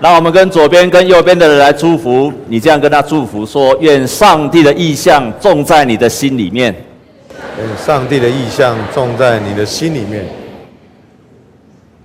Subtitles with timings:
[0.00, 6.74] 让我们跟左边跟右边的人来祝福，你这样跟他祝福说：愿上帝的意象种在你的心里面。
[7.58, 10.24] 愿上帝的意象种在你的心里面。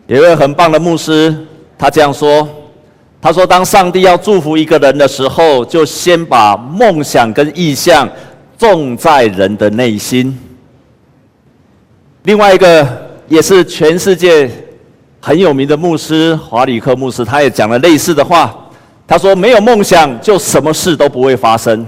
[0.07, 1.35] 有一位很棒的牧师，
[1.77, 2.47] 他这样说：
[3.21, 8.09] 他说，当上帝要祝福一个人的时候，就先把梦想跟意象
[8.57, 10.35] 种在人的内心。
[12.23, 12.87] 另外一个
[13.27, 14.49] 也是全世界
[15.25, 18.53] 很有名的牧师华里克牧师，他也讲了类似的话。
[19.07, 21.87] 他说：“没有梦想，就什么事都不会发生。”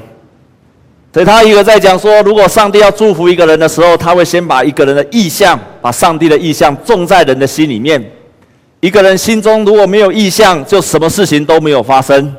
[1.14, 8.02] 所以他一个在讲说，如果上帝要祝福一个人的时候，他会先把一个人的意象，把上帝的意象种在人的心里面。
[8.80, 12.34] 一个人心中如果没有意象，就什么事情都没有发生。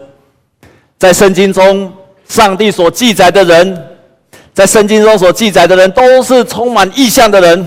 [0.96, 1.92] 在圣经中，
[2.26, 3.86] 上帝所记载的人，
[4.54, 7.66] 在圣经中所记载的人，都是充满意象的人。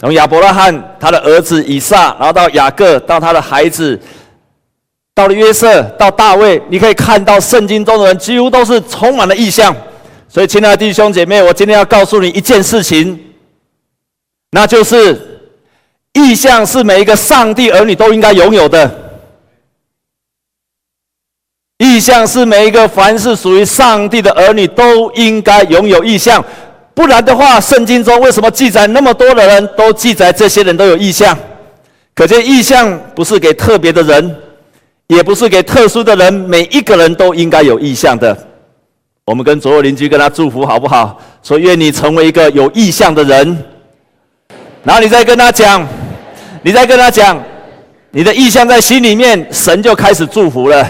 [0.00, 4.00] 从亚伯拉罕他的儿子以撒，然后到雅各，到他的孩子，
[5.14, 9.76] 到了约瑟，到大卫，你可以看到圣经中的人几乎都是充满了意象。
[10.26, 13.20] 所以，亲爱的弟兄姐妹，我今天要告诉你一件事情，
[14.52, 15.42] 那就是
[16.14, 18.90] 意象是每一个上帝儿女都应该拥有的。
[21.76, 26.42] 意象是每一个凡是属于上帝的儿女都应该拥有意象。
[27.00, 31.34] 不然的话，圣经中为什么记载那么多的人都记载这些人都有异象？
[32.14, 34.36] 可见异象不是给特别的人，
[35.06, 38.36] 也不是给特殊的人，每一个人都应该有异象的。
[39.24, 41.18] 我们跟左右邻居跟他祝福好不好？
[41.42, 43.64] 说愿你成为一个有异象的人。
[44.84, 45.88] 然后你再跟他讲，
[46.60, 47.42] 你再跟他讲，
[48.10, 50.86] 你的异象在心里面，神就开始祝福了。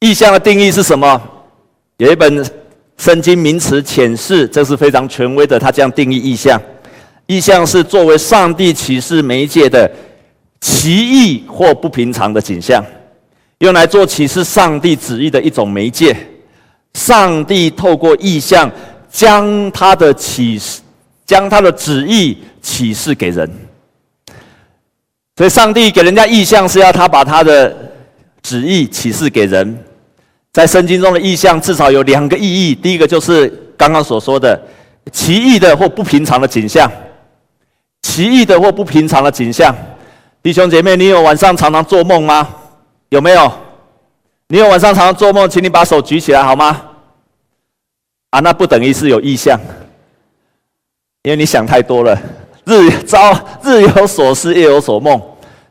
[0.00, 1.20] 意象的定义是什么？
[1.96, 2.44] 有一本
[2.98, 5.58] 圣经名词浅示，这是非常权威的。
[5.58, 6.60] 他这样定义意象：
[7.26, 9.90] 意象是作为上帝启示媒介的
[10.60, 12.84] 奇异或不平常的景象，
[13.58, 16.16] 用来做启示上帝旨意的一种媒介。
[16.94, 18.70] 上帝透过意象
[19.10, 20.80] 将他的启示、
[21.26, 23.50] 将他的旨意启示给人。
[25.36, 27.76] 所以，上帝给人家意象是要他把他的
[28.42, 29.84] 旨意启示给人。
[30.58, 33.46] 在圣经中的意象至少有两个意义，第一个就是
[33.76, 34.60] 刚刚所说的
[35.12, 36.90] 奇异的或不平常的景象，
[38.02, 39.72] 奇异的或不平常的景象。
[40.42, 42.48] 弟兄姐妹，你有晚上常常做梦吗？
[43.10, 43.52] 有没有？
[44.48, 46.82] 你有晚上常常做梦，请你把手举起来好吗？
[48.30, 49.60] 啊，那不等于是有意象，
[51.22, 52.20] 因为你想太多了。
[52.64, 53.32] 日朝
[53.62, 55.22] 日有所思，夜有所梦，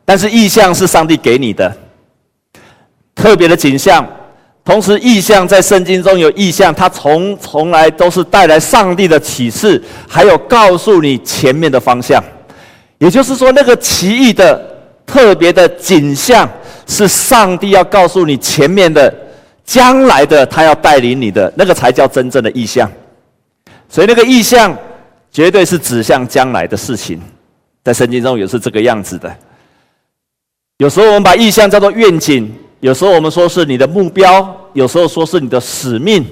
[0.06, 1.76] 但是意象是上帝给你的
[3.14, 4.02] 特别的景象。
[4.68, 12.22] 同时，意象在圣经中有意象，它从从来都是带来上帝的启示，还有告诉你前面的方向。
[12.98, 14.62] 也就是说，那个奇异的、
[15.06, 16.46] 特别的景象，
[16.86, 19.10] 是上帝要告诉你前面的、
[19.64, 22.90] 将来的，他要带领你的，那个才叫真正的意象。
[23.88, 24.76] 所以，那个意象
[25.32, 27.18] 绝对是指向将来的事情，
[27.82, 29.34] 在圣经中也是这个样子的。
[30.76, 32.54] 有时候我们把意象叫做愿景。
[32.80, 36.24] 有时候我们说是你的目标，有时候说是你的使命，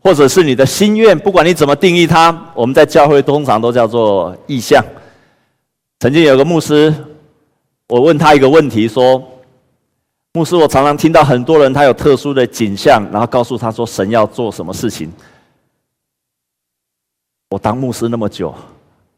[0.00, 4.84] 或者是你的心愿，不管你怎么定义它，我们在教会通常都叫做意象。
[6.00, 6.92] 曾经有个牧师，
[7.88, 9.22] 我问他一个问题，说
[10.34, 15.10] ：“牧师，我常常听到很多人他有特殊的景象，然后告诉他说神要做什么事情。
[17.48, 18.54] 我当牧师那么久，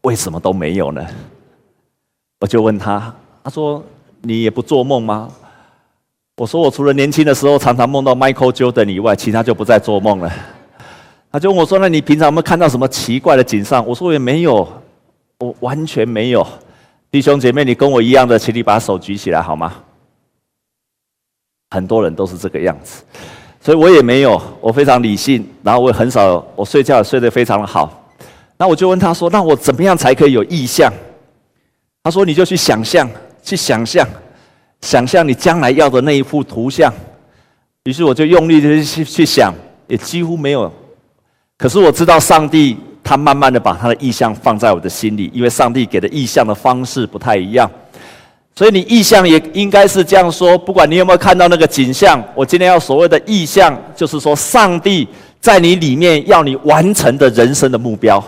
[0.03, 1.05] 为什么都没有呢？”
[2.39, 3.83] 我就问他，他说
[4.23, 5.29] ：“你也不做梦吗？”
[6.37, 10.31] 我说我除了年轻的时候常常梦到 Michael Jordan 以外，其他就不再做梦了。
[11.33, 14.67] 他就问我说：“那你平常有没有看到什么奇怪的景象？”我说：“也没有，
[15.39, 16.47] 我完全没有。”
[17.11, 19.73] 弟兄姐妹，你跟我一样的，请你把手举起来好吗？
[21.71, 23.03] 很多人都是这个样子，
[23.61, 28.11] 所以我也没有，我非常理性，然后我也很少，我睡觉也睡得非常的好。
[28.59, 30.93] 那我就问他说：“那我怎么样才可以有意象？”
[32.05, 33.09] 他说：“你就去想象，
[33.43, 34.07] 去想象。”
[34.83, 36.93] 想象你将来要的那一幅图像，
[37.85, 39.53] 于是我就用力的去去想，
[39.89, 40.73] 也几乎没有。
[41.59, 47.71] 可是我知道上帝他慢慢的把他的意象放在我的心里，因为上帝给的意象的方式不太一样，
[48.55, 50.57] 所以你意象也应该是这样说。
[50.59, 55.09] 不管你有没有看到那个景象，我今天要所谓的意象，就是说上帝
[55.41, 58.23] 在你里面要你完成的人生的目标。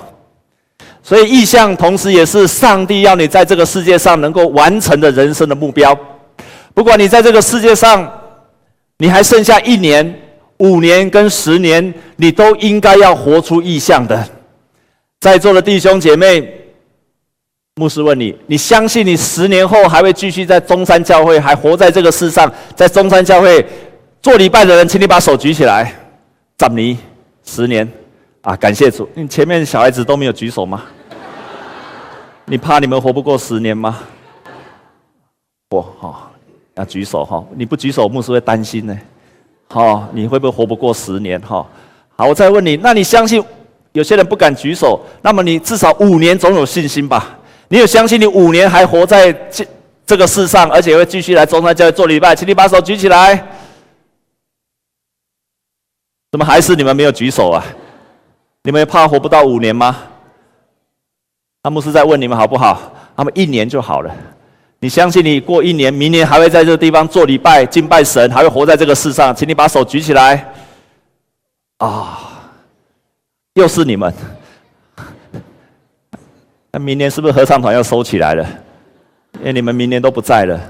[1.03, 5.99] 所以意象同时也是上帝要你在这个世界上能够完成的人生的目标。
[6.79, 8.09] 不管你在这个世界上，
[8.99, 10.17] 你还剩下一年、
[10.59, 14.25] 五年跟十年，你都应该要活出意象的。
[15.19, 16.49] 在座的弟兄姐妹，
[17.75, 23.67] 牧师问你：你相信你十年后还会继续在中山教会，还活在这个世上，在中山教会
[24.23, 25.93] 做礼拜的人，请你把手举起来。
[26.59, 26.97] 怎你
[27.45, 27.91] 十年
[28.43, 28.55] 啊？
[28.55, 29.11] 感谢主！
[29.15, 30.85] 你前面小孩子都没有举手吗？
[32.45, 33.99] 你怕你们活不过十年吗？
[35.69, 36.28] 不，好，
[36.79, 37.45] 要举手哈！
[37.57, 38.97] 你不举手，牧师会担心呢。
[39.69, 41.39] 好，你会不会活不过十年？
[41.41, 41.67] 哈，
[42.17, 43.43] 好，我再问你，那你相信
[43.93, 47.37] 有些人不敢举手，那么你至少五年总有信心吧？
[47.69, 49.67] 你有相信你五年还活在这
[50.07, 52.35] 这个世上，而且会继续来中山教会做礼拜？
[52.35, 53.45] 请你把手举起来。
[56.31, 57.65] 怎么还是你们没有举手啊？
[58.63, 59.97] 你们怕活不到五年吗？
[61.63, 62.93] 阿牧师在问你们好不好？
[63.17, 64.15] 他们一年就好了。
[64.81, 69.35] 你相信你过一年，明年还会在这个地方做礼拜、敬拜神，还会活在这个世上？
[69.35, 70.53] 请你把手举起来。
[71.79, 72.51] 啊，
[73.55, 74.13] 又是你们。
[76.71, 78.47] 那明年是不是合唱团要收起来了？
[79.41, 80.61] 因为你们明年都不在了。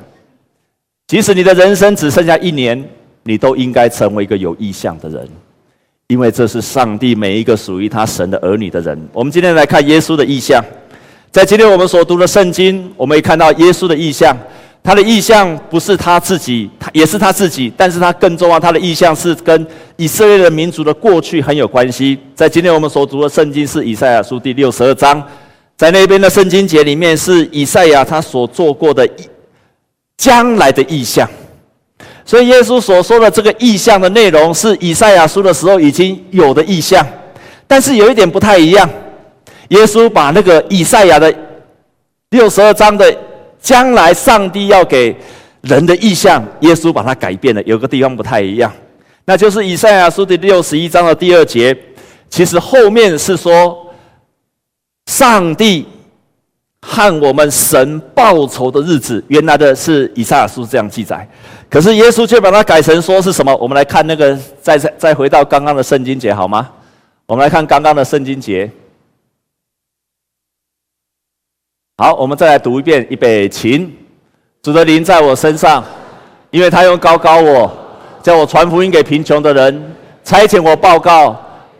[1.07, 2.83] 即使你的人生只剩下一年，
[3.23, 5.29] 你都应该成为一个有意向的人，
[6.07, 9.09] 因为这是上帝每一个属于他神的儿女的人。
[9.13, 10.63] 我们今天来看耶稣的意象，
[11.31, 14.37] 在今天我们所读的圣经，我们也看到耶稣的意象。
[14.83, 19.67] 他的意象不是他自己，他也是他自己，但是他更重要，他的意象是跟
[19.97, 22.19] 以色列的民族的过去很有关系。
[22.35, 25.23] 在今天我们所读的圣经是以赛亚书第六十二章。
[25.77, 29.07] 在那边的圣经节里面，是以赛亚他所做过的
[30.17, 31.29] 将来的意象，
[32.25, 37.07] 所以耶稣所说的这个意象的内容，是以赛亚书的时候已经有的意象，
[37.67, 38.89] 但是有一点不太一样，
[39.69, 41.35] 耶稣把那个以赛亚的
[42.31, 43.17] 六十二章的
[43.61, 45.17] 将来上帝要给
[45.62, 48.73] 人的意象，耶稣把它改变了，有个地方不太一样，
[49.25, 51.76] 那就是以赛亚书第六十一章的第二节，
[52.29, 53.85] 其实后面是说。
[55.09, 55.87] 上帝
[56.82, 61.26] 和我们神报仇的日子，原来的是以赛亚书这样记载，
[61.71, 63.56] 可是耶稣却把它改成说是什么？
[63.56, 66.69] 我们来看那个，再再再回到刚刚的圣经节好吗？
[67.25, 68.71] 我们来看刚刚的圣经节。
[72.00, 73.91] 好，我们再来读一遍，预备起。
[74.62, 75.85] 主的灵在我身上，
[76.53, 77.69] 因为他用膏膏我，
[78.23, 81.37] 叫我传福音给贫穷的人，差遣我报告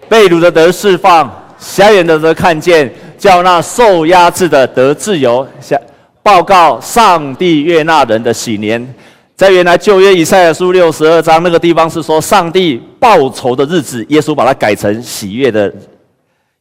[0.09, 2.93] 被掳的得释放，瞎眼的得看见。
[3.17, 5.81] 叫那受压制的得自由，下
[6.21, 8.95] 报告上帝悦纳人的喜年。
[9.37, 15.73] 在原来旧约以赛亚书六十二章那个地方是说上帝报仇的日子，耶稣把它改成喜悦的，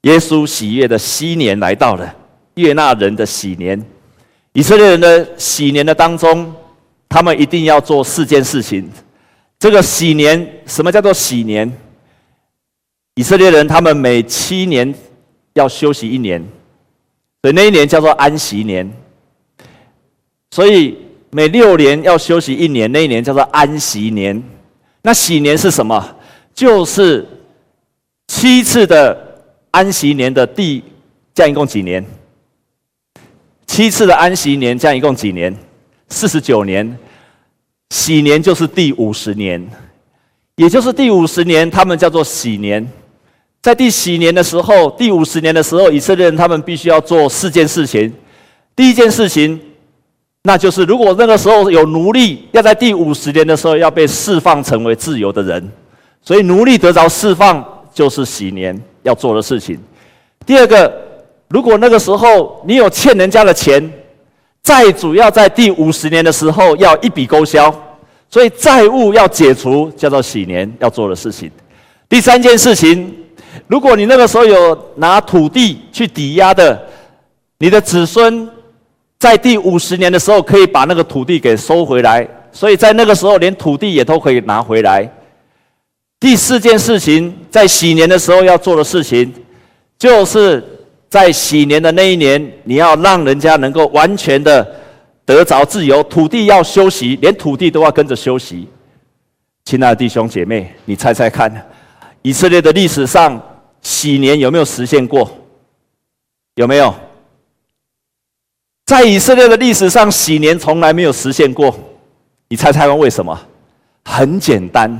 [0.01, 2.11] 耶稣喜悦的禧年来到了，
[2.57, 3.81] 悦纳人的喜年。
[4.51, 6.53] 以色列人的喜年的当中，
[7.07, 8.89] 他们一定要做四件事情。
[9.57, 11.71] 这个喜年，什么叫做喜年？
[13.15, 14.93] 以色列人他们每七年。
[15.53, 16.39] 要休息一年，
[17.41, 18.87] 所以那一年叫做安息年。
[20.51, 20.95] 所以
[21.31, 24.39] 每六年要休息一年，那一年叫做安息年。
[25.01, 26.15] 那喜年是什么？
[26.53, 27.27] 就是
[28.27, 29.17] 七次的
[29.71, 30.83] 安息年的第，
[31.33, 32.05] 这样一共几年？
[33.77, 35.55] 七次的安息年，这样一共几年？
[36.09, 36.97] 四十九年。
[37.91, 39.63] 喜年就是第五十年，
[40.55, 42.91] 也就是第五十年，他们叫做喜年。
[43.61, 48.11] 在第喜年的时候，第五十年的时候，以色列人他们必须要做四件事情。
[48.75, 49.61] 第一件事情，
[50.41, 55.71] 那就是如果那个时候有奴隶，要在第五十年的时候要被释放成为自由的人，
[56.23, 57.63] 所以奴隶得着释放
[57.93, 59.79] 就是喜年要做的事情。
[60.47, 61.06] 第二个，
[61.49, 63.91] 如果那个时候你有欠人家的钱，
[64.63, 67.73] 债主要在第五十年的时候要一笔勾销，
[68.29, 71.49] 所以债务要解除，叫做喜年要做的事情。
[72.09, 73.13] 第三件事情。
[73.65, 76.79] 如果你那个时候有拿土地去抵押的，
[77.57, 78.47] 你的子孙
[79.17, 85.11] 在第五十年的时候可以把那个土地给收回来，所以在那个时候连土地也都可以拿回来。
[86.19, 89.33] 第四件事情，在喜年的时候要做的事情，
[89.97, 90.63] 就是
[91.09, 94.65] 在禧年的那一年，你要让人家能够完全的
[95.25, 98.67] 得着自由，土地要休息，连土地都要跟着休息。
[99.65, 101.51] 亲爱的弟兄姐妹，你猜猜看，
[102.21, 103.41] 以色列的历史上。
[103.79, 105.29] 禧年有没有实现过？
[106.55, 106.93] 有没有？
[108.85, 111.73] 在以色列的历史上，禧年从来没有实现过。
[112.49, 113.39] 你猜猜看为什么？
[114.03, 114.91] 很简单，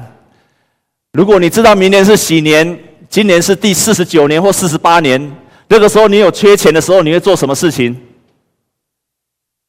[1.12, 5.20] 如果你知道明年是禧年，今年是第四十九年或四十八年，
[5.68, 7.96] 那个时候你有缺钱的时候，你会做什么事情？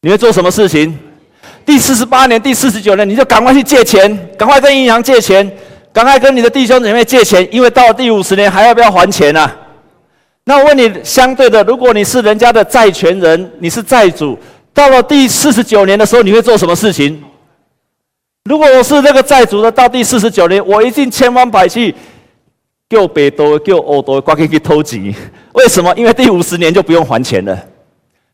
[0.02, 0.96] 你会做什么事情？
[1.64, 5.50] 第四十八年、第四十九年，你就赶快去借钱，赶快跟银行借钱。
[5.90, 9.56] 赶快跟你的弟兄姐妹借钱，因为到了第五十年还要不要还钱啊？
[10.44, 14.38] 那我问你，相对的，如果你是人家的债权人，你是债主，
[14.72, 17.20] 到了第四十九年的时候，你会做什么事情？
[18.44, 21.92] 如果我是这个债主的，到第四十九年，我一定千方百计
[22.88, 25.14] 救北多、救欧多，挂给去偷钱。
[25.52, 25.94] 为什么？
[25.96, 27.58] 因为第五十年就不用还钱了。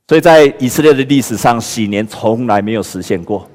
[0.07, 3.49] 所以在以色列的历史上，禧年从来没有实现过。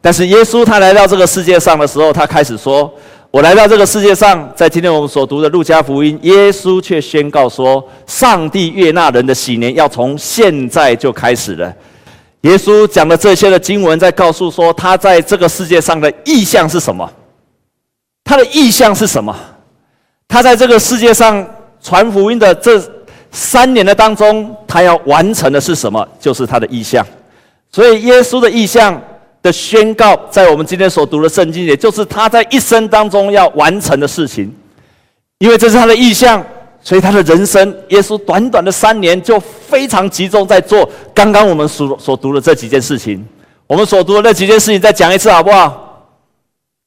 [0.00, 2.92] 但是耶稣他来到这个世界上的时候，他开始说
[3.30, 11.72] ：“我来到这个世界上，在今天我们所读的路加福音，耶稣却宣告说，上帝悦纳人的禧年要从现在就开始了。”
[12.42, 17.10] 耶稣讲的这些的经文，在告诉说他在这个世界上的意向是什么？
[18.24, 19.34] 他的意向是什么？
[20.28, 21.46] 他在这个世界上
[21.80, 22.82] 传福音的这。
[23.36, 26.06] 三年的当中，他要完成的是什么？
[26.20, 27.04] 就是他的意向。
[27.72, 29.02] 所以，耶稣的意向
[29.42, 34.54] 的宣告，在我们今天所读的圣经，也就是他在一生当中要完成的事情。
[35.38, 36.46] 因为这是他的意向，
[36.80, 43.26] 所以他的人生，耶稣短短的三年就非常集中在做刚刚我们所所读的这几件事情。
[43.66, 46.08] 我们所读的那几件事情，再讲一次好不好？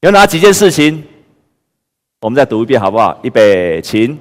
[0.00, 1.04] 有哪几件事情？
[2.20, 3.16] 我们再读一遍好不好？
[3.22, 4.18] 预备，请。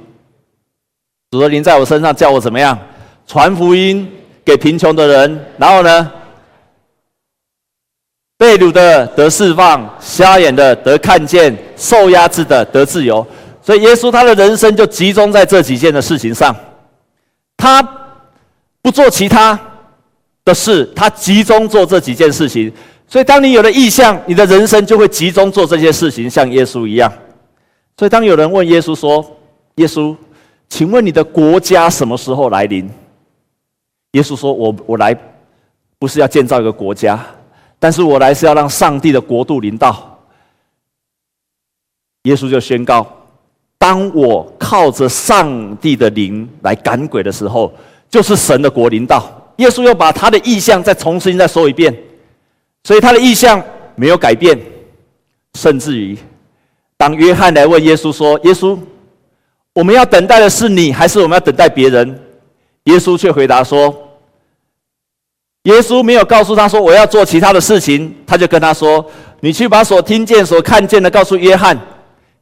[1.31, 2.77] 主说：“您在我身上，叫我怎么样
[3.25, 4.07] 传福音
[4.45, 5.45] 给贫穷的人？
[5.57, 6.11] 然后呢，
[8.37, 13.25] 被掳的得释放，瞎眼的得看见，受压制的得自由。
[13.63, 16.55] 所以耶稣他的人生就集中在这几件的事情上，
[17.57, 17.81] 他
[18.83, 19.59] 不做其他
[20.45, 22.71] 的事，他集中做这几件事情。
[23.07, 27.11] 所以当你有了意向，你的人生就会集中做这些事情，像耶稣一样。
[27.97, 29.25] 所以当有人问耶稣说
[29.75, 30.15] ：“耶稣。”
[30.69, 32.89] 请问你的国家什么时候来临？
[34.11, 35.17] 耶稣说：“我我来
[35.97, 37.25] 不是要建造一个国家，
[37.79, 40.19] 但是我来是要让上帝的国度临到。”
[42.23, 43.07] 耶稣就宣告
[43.79, 47.71] ：“当我靠着上帝的灵来赶鬼的时候，
[48.09, 51.97] 就是神的国临到。”耶稣又把他的意象再重新再说一遍，
[52.83, 53.63] 所以他的意象
[53.95, 54.59] 没有改变，
[55.53, 56.17] 甚至于
[56.97, 58.77] 当约翰来问耶稣说：“耶稣。”
[59.73, 62.19] 我们要等待的是你，还是我们要等待别人？
[62.85, 63.95] 耶稣却回答说
[65.63, 69.05] ：“耶稣没有告诉他说我要做其他的事情，他就跟他说
[69.39, 71.77] ：‘你去把所听见、所看见的告诉约翰，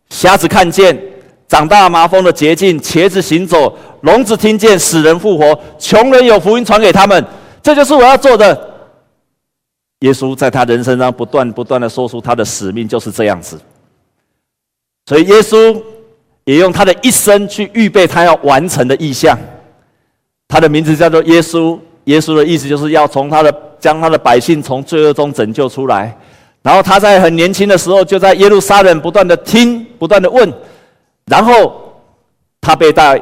[0.10, 0.98] 瞎子看见，
[1.46, 7.22] 长大麻风的洁净，瘸子行走，聋子听见，死人复活，穷人有福音传给他们。’
[7.62, 8.76] 这就是我要做的。”
[10.00, 13.60] 耶稣在他人生上不断不断的说出他的使命就是这样子，
[15.06, 15.82] 所以耶稣。
[16.48, 19.36] 也用他的一生去预备他要完成的意向。
[20.48, 21.76] 他的名字叫做耶稣。
[22.04, 26.16] 耶稣的意思就是要从他的将他的百姓从罪恶中拯救出来。
[26.62, 30.54] 然后他在很年轻的时候就在耶路撒冷不断的听，不断的问。
[31.26, 32.00] 然后
[32.62, 33.20] 他被带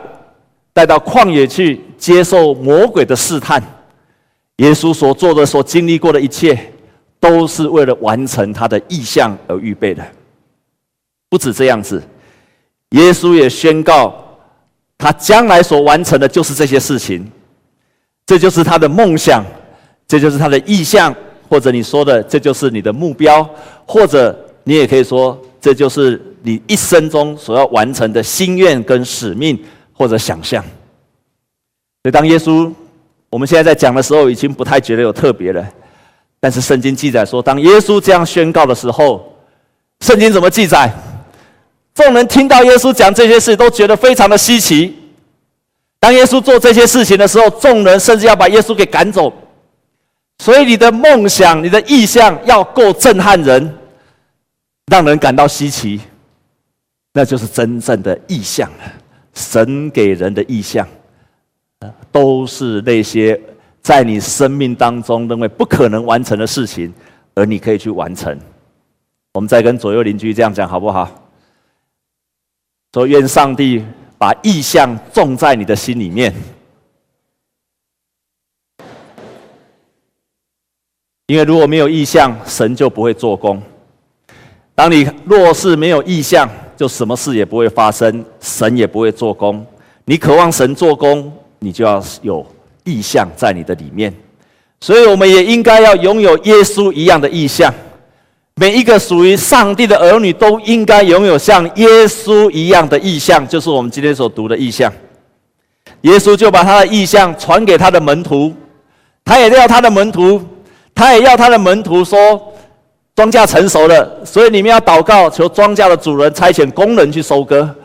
[0.73, 3.63] 带到旷野去接受魔鬼的试探。
[4.57, 6.73] 耶稣所做的、所经历过的一切，
[7.21, 10.03] 都是为了完成他的意向而预备的。
[11.33, 11.99] 不止这样子。
[12.89, 14.13] 耶稣也宣告，
[14.99, 17.27] 他将来所完成的就是这些事情，
[18.23, 19.43] 这就是他的梦想，
[20.07, 21.11] 这就是他的意向，
[21.49, 23.49] 或者你说的这就是你的目标，
[23.87, 29.59] 或者你也可以说这就是你一生中所要完成的心愿跟使命
[29.91, 30.63] 或者想象。
[32.03, 32.71] 所以，当耶稣
[33.31, 35.67] 我们现在在讲的时候，已经不太觉得有特别了，
[36.39, 39.35] 但是圣经记载说，当耶稣这样宣告的时候，
[40.01, 40.93] 圣经怎么记载？
[41.93, 44.95] 众人听到耶稣讲这些事，都觉得非常的稀奇。
[45.99, 49.31] 当耶稣做这些事情的时候，众人甚至要把耶稣给赶走。
[50.39, 53.77] 所以，你的梦想、你的意向要够震撼人，
[54.87, 56.01] 让人感到稀奇，
[57.13, 58.69] 那就是真正的意向。
[59.33, 60.87] 神给人的意向，
[62.11, 63.39] 都是那些
[63.81, 66.93] 在你生命当中认为不可能完成的事情，
[67.35, 68.37] 而你可以去完成。
[69.33, 71.22] 我们再跟左右邻居这样讲，好不好？
[72.93, 73.83] 说愿上帝
[74.19, 76.31] 把意象种在你的心里面，
[81.25, 83.59] 因为如果没有意象，神就不会做工。
[84.75, 86.47] 当你若是没有意象，
[86.77, 89.65] 就什么事也不会发生，神也不会做工。
[90.05, 92.45] 你渴望神做工，你就要有
[92.83, 94.13] 意向在你的里面。
[94.81, 97.73] 所以，我们也应该要拥有耶稣一样的意向。
[98.55, 104.91] 每一个属于上帝的儿女都应该拥有像耶稣一样的意向，就是我们今天所读的意向。
[106.01, 108.53] 耶稣就把他的意向传给他的门徒，
[109.25, 110.41] 他也要他的门徒，
[110.93, 112.53] 他也要他的门徒说：
[113.15, 117.75] 庄稼成熟了，所以你们要祷告，求庄稼的主人差遣工人去收割。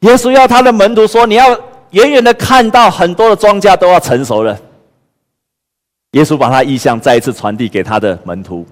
[0.00, 1.50] 耶稣要他的门徒说：你要
[1.90, 4.56] 远远的看到很多的庄稼都要成熟了。
[6.12, 8.66] 耶稣把他意象再一次传递给他的门徒，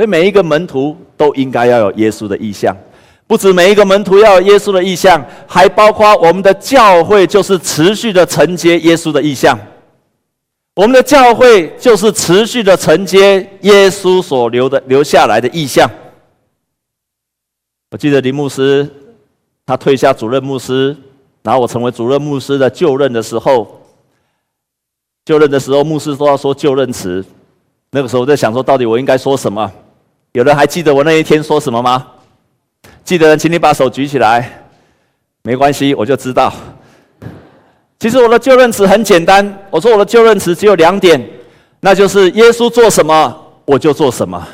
[0.00, 2.74] 所以每一个门徒都应该要有耶稣的意象。
[3.26, 9.58] 不止每一个门徒要有耶稣的意象，还包括我们的教会，就是持续的承接耶稣的意象。
[10.74, 15.86] 我们的教会就是持续的承接耶稣所留的留下来的意象。
[17.90, 18.88] 我记得林牧师，
[19.66, 20.96] 他退下主任牧师，
[21.42, 23.82] 然后我成为主任牧师的就任的时候，
[25.26, 27.22] 就任的时候，牧师都要说就任词。
[27.92, 29.70] 那个时候我在想说，到底我应该说什么？
[30.32, 32.06] 有人还记得我那一天说什么吗？
[33.04, 34.48] 记得，请你把手举起来。
[35.42, 36.52] 没关系，我就知道。
[37.98, 41.20] 其实我的就任词很简单，我说我的就任词只有两点，
[41.80, 44.46] 那就是耶稣做什么，我就做什么。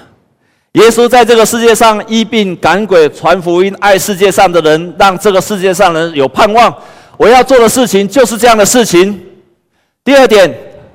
[0.72, 6.74] 耶稣在这个世界上医病赶鬼传福音，爱世界上的人，让这个世界上人有盼望。
[7.18, 9.20] 我要做的事情就是这样的事情。
[10.02, 10.52] 第二点，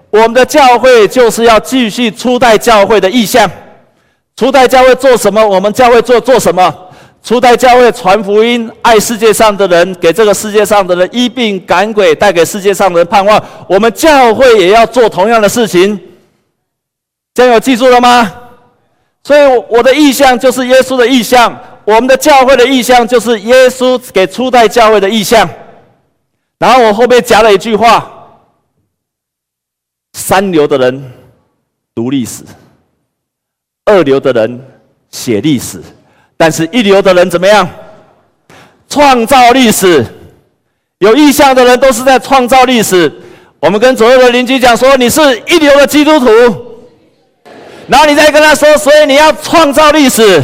[0.10, 3.50] 我们的教会就是要继续初代教会的意向。
[4.42, 6.76] 初代教会做什么，我们教会做做什么。
[7.22, 13.40] 初代教会传福音，爱世界上的人，给这个世界上的人医病赶鬼，带给世界上的人盼望。
[13.70, 15.96] 我们教会也要做同样的事情，
[17.36, 18.34] 这样有记住了吗？
[19.24, 21.56] 所以我的意向就是耶稣的意向，
[21.86, 25.48] 我们的教会的意向就是耶稣给初代教会的意向。
[26.58, 28.12] 然后我后面加了一句话：
[30.14, 31.14] 三流的人
[31.94, 32.44] 读历史，
[33.92, 34.60] 二流的人
[35.10, 35.82] 写历史。
[36.38, 37.68] 但是一流的人怎么样？
[38.90, 40.04] 创造历史，
[40.98, 43.12] 有意向的人都是在创造历史。
[43.60, 46.28] 我们跟左右的邻居讲说：“你是一流的基督徒。”
[47.88, 50.42] 然后你再跟他说：“所以你要创造历史。”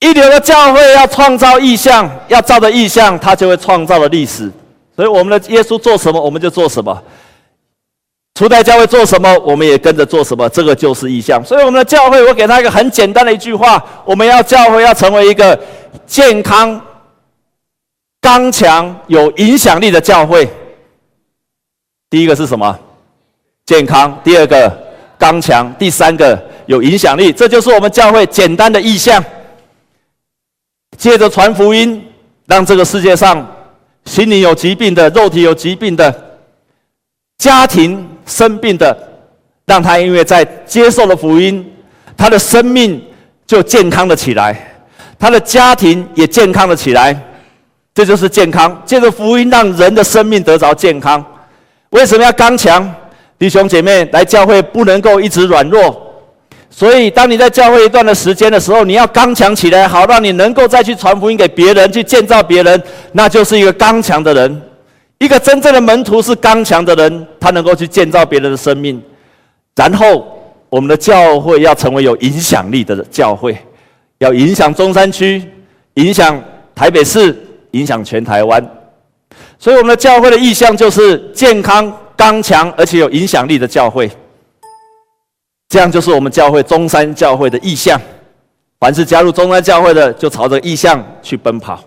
[0.00, 4.50] 一流的教会要创造意向，要造的意向，他就会创造了历史。
[4.96, 7.02] 所以我们的耶稣做什么，我们就做什么。
[8.34, 11.40] 初代教会做什么，我们也跟着做什么，这个就是意向。
[11.44, 15.56] 所以我们的教会，我给他一个很简单的一句话：我们要教会要成为一个
[16.04, 16.80] 健康、
[18.20, 20.50] 刚强、有影响力的教会。
[22.10, 22.76] 第一个是什么？
[23.66, 24.20] 健康。
[24.24, 24.68] 第二个
[25.16, 25.72] 刚强。
[25.78, 27.32] 第三个有影响力。
[27.32, 29.24] 这就是我们教会简单的意向。
[30.98, 32.04] 借着传福音，
[32.46, 33.46] 让这个世界上
[34.06, 36.23] 心里有疾病的、肉体有疾病的。
[37.38, 38.96] 家庭生病的，
[39.66, 41.64] 让他因为在接受了福音，
[42.16, 43.02] 他的生命
[43.46, 44.74] 就健康了起来，
[45.18, 47.14] 他的家庭也健康了起来，
[47.94, 48.80] 这就是健康。
[48.86, 51.24] 借着福音，让人的生命得着健康。
[51.90, 52.92] 为什么要刚强？
[53.36, 56.14] 弟兄姐妹来教会不能够一直软弱，
[56.70, 62.80] 所以当你在教会一段的时间的时候，你要刚强起来，好让你能够再去传福音给别人，去建造别人，
[63.12, 64.62] 那就是一个刚强的人。
[65.18, 69.00] 一个真正的门徒是刚强的人，他能够去建造别人的生命。
[69.74, 70.26] 然后，
[70.68, 73.56] 我们的教会要成为有影响力的教会，
[74.18, 75.42] 要影响中山区，
[75.94, 76.42] 影响
[76.74, 77.36] 台北市，
[77.70, 78.62] 影响全台湾。
[79.58, 84.10] 所以，我们的教会的意向就是健康、刚强，而且有影响力的教会。
[85.68, 88.00] 这样就是我们教会中山教会的意向。
[88.78, 91.82] 凡是加入中山教会的，就朝着意向去奔跑。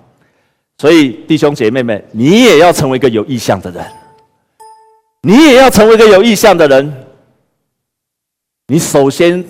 [0.80, 3.84] 所以，弟兄姐妹们，你也要成为一个有意向的人。
[5.22, 6.94] 你也要成为一个有意向的人。
[8.68, 9.44] 你首先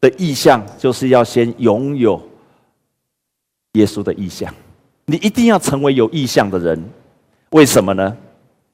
[0.00, 2.20] 的意向就是要先拥有
[3.72, 4.52] 耶稣的意向。
[5.04, 6.82] 你一定要成为有意向的人。
[7.50, 8.16] 为什么呢？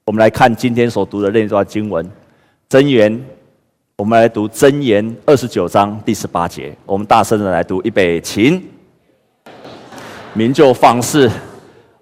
[0.05, 2.09] 我们来看今天所读的那段经文，
[2.71, 3.25] 箴言。
[3.97, 6.73] 我们来读箴言二十九章第十八节。
[6.87, 8.63] 我们大声的来读，预备，起，
[10.33, 11.29] 民就放肆。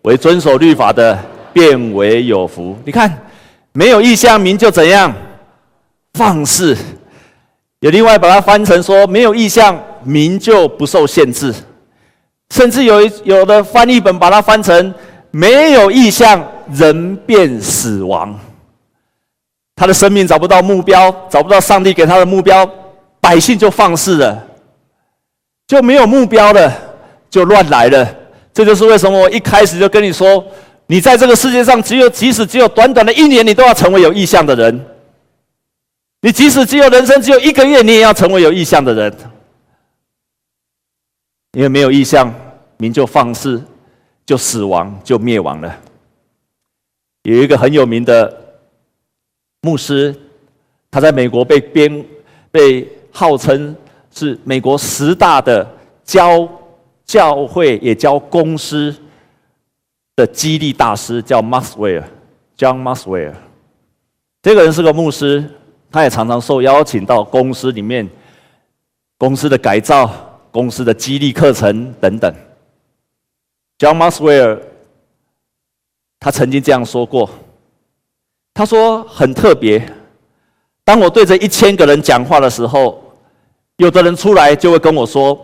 [0.07, 1.19] 为遵守律法的，
[1.53, 2.77] 变为有福。
[2.85, 3.12] 你看，
[3.73, 5.12] 没有意象，民就怎样？
[6.14, 6.77] 放肆。
[7.81, 11.53] 有另外把它翻成说，没有意象，民就不受限制。
[12.51, 14.95] 甚至有有的翻译本把它翻成，
[15.33, 16.40] 没有意象，
[16.73, 18.38] 人便死亡。
[19.75, 22.64] 他的生命找不到目标，找不到上帝给他的目标，
[23.21, 24.47] 百姓就放肆了，
[25.66, 26.73] 就没有目标了，
[27.29, 28.09] 就乱来了。
[28.57, 30.42] 这就是为什么我一开始就跟你说，
[30.87, 34.87] 你在这个世界上，只有即使只有短短的一年，你都要成为有意向的人。
[36.23, 39.14] 你即使只有人生只有一个月，你也要成为有意向的人。
[41.53, 42.33] 因为没有意向，
[42.79, 43.62] 民就放肆，
[44.25, 45.79] 就死亡，就灭亡了。
[47.25, 48.35] 有一个很有名的
[49.61, 50.16] 牧师，
[50.90, 52.03] 他在美国被编，
[52.51, 53.77] 被号称
[54.14, 55.71] 是美国十大的
[56.07, 56.49] 教。
[57.07, 58.95] 教会也教公司，
[60.16, 63.33] 的激励大师，叫 Maxwell，John Maxwell。
[64.42, 65.49] 这个人是个牧师，
[65.90, 68.09] 他也常常受邀请到公司里面，
[69.19, 72.35] 公司的改造、公司的激励课程等等。
[73.79, 74.61] John Maxwell
[76.19, 77.31] 他曾经这样说过，
[78.53, 79.87] 他说很特别，
[80.83, 83.03] 当我对着一千个人讲话的时候，
[83.77, 85.38] 有的人出来就会跟我说：“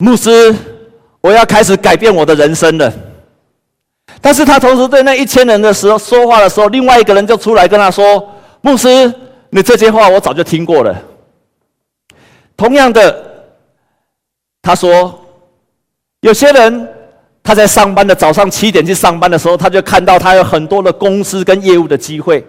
[0.00, 0.54] 牧师，
[1.20, 2.90] 我要开始改变我的人生了。”
[4.22, 8.26] 但是他同时对那一千人的时候说话的时候，另外一个人就出来跟他说
[8.62, 9.12] ：“牧师，
[9.50, 10.96] 你这些话我早就听过了。”
[12.56, 13.24] 同样的，
[14.62, 15.22] 他说，
[16.22, 16.88] 有些人
[17.42, 22.44] 他在上班的早上七点去上班的时候，他就看到他有很多的公司跟业务的机会。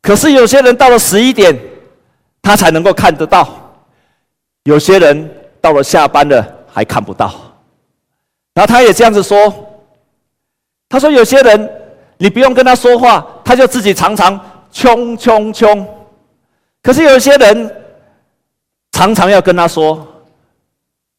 [0.00, 1.58] 可是有些人到了十一点，
[2.40, 3.44] 他才能够看得到；
[4.62, 5.28] 有些人
[5.60, 7.34] 到了下班了还看不到。
[8.54, 9.52] 然后他也这样子说。
[10.88, 11.70] 他说：“有些人，
[12.16, 14.40] 你不用跟他说话，他就自己常常
[14.72, 15.86] 冲冲冲。
[16.82, 17.76] 可是有些人，
[18.92, 20.06] 常常要跟他说：‘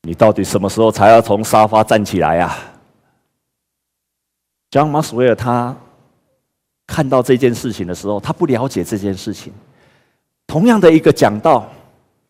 [0.01, 2.57] 你到底什么时候才要从沙发站起来呀？’”
[4.71, 5.75] John Maxwell 他
[6.87, 9.53] 看到这件事情的时候，他不了解这件事情。
[10.47, 11.69] 同样的一个讲道，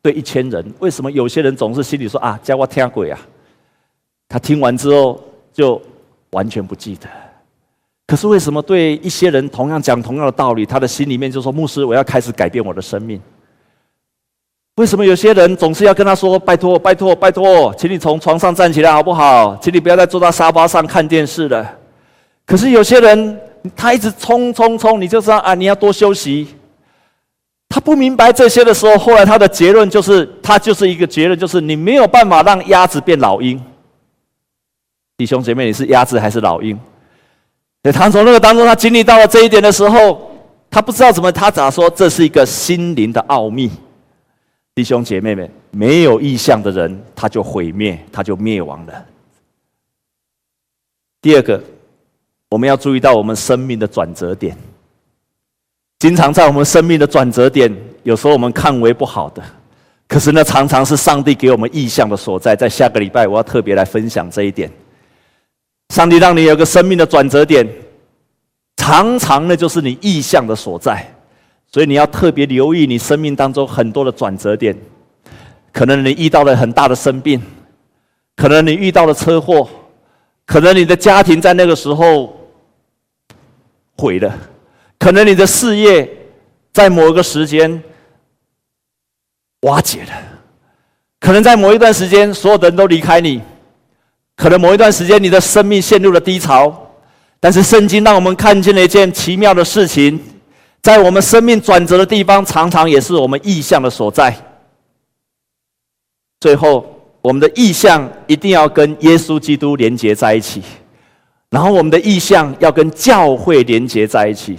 [0.01, 3.19] 对一千人，为什么有些人总是心里说：“啊，叫我听鬼啊？”
[4.29, 5.19] 他听完之后
[5.51, 5.81] 就
[6.31, 7.07] 完全不记得。
[8.07, 13.21] 可是为什么对一些人同样讲同样的道理，他的心里面就说：“牧师，我要开始改变我的生命。”
[14.77, 19.57] 为什么有些人总是要跟他说：“拜托，拜托，拜托，请你从床上站起来好不好？
[19.61, 21.77] 请你不要再坐在沙发上看电视了。”
[22.47, 23.39] 可是有些人
[23.75, 26.47] 他一直冲冲冲，你就知道啊，你要多休息。
[27.69, 33.63] 他不明白这些的时候，后来他的结论就是，他就是一个结论，就是你没有办法让鸭子变老鹰。
[35.15, 36.77] 弟兄姐妹，你是鸭子还是老鹰？
[37.83, 40.31] 在他从那个当中，他经历到了这一点的时候，
[40.69, 41.89] 他不知道怎么，他咋说？
[41.91, 43.69] 这是一个心灵的奥秘。
[44.73, 49.05] 弟兄姐妹们，没有意向的人，他就毁灭，他就灭亡了。
[51.21, 51.61] 第二个，
[52.49, 54.57] 我们要注意到我们生命的转折点。
[55.99, 57.69] 经常在我们生命的转折点，
[58.03, 59.43] 有时候我们看为不好的，
[60.07, 62.55] 可是那常常是上帝给我们意象的所在。
[62.55, 64.71] 在下个礼拜，我要特别来分享这一点。
[65.93, 67.67] 上帝让你有个生命的转折点，
[68.77, 71.05] 常常呢就是你意象的所在，
[71.69, 74.73] 所以你要特别留意你生命当中很多的转折点。
[75.73, 77.41] 可能你遇到了很大的生病，
[78.37, 79.69] 可能你遇到了车祸，
[80.45, 82.35] 可能你的家庭在那个时候
[83.97, 84.33] 毁了，
[84.99, 86.07] 可能你的事业
[86.71, 87.81] 在某一个时间
[89.61, 90.11] 瓦解了，
[91.19, 93.41] 可能在某一段时间所有的人都离开你。
[94.35, 96.93] 可能某一段时间，你的生命陷入了低潮，
[97.41, 100.17] 但是圣经让我们看见了一件奇妙的事情，
[100.81, 104.33] 在我们生命转折的地方，常常也是我们意象的所在。
[106.39, 106.85] 最后，
[107.21, 110.61] 我们的意象一定要跟耶稣基督连接在一起，
[111.49, 114.57] 然后我们的意象要跟教会连接在一起，